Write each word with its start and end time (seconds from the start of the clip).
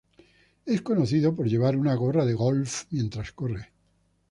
Es 0.65 0.81
conocido 0.81 1.35
por 1.35 1.45
llevar 1.47 1.75
una 1.77 1.93
gorra 1.93 2.25
de 2.25 2.33
golf 2.33 2.85
mientras 2.89 3.31
corre. 3.33 3.71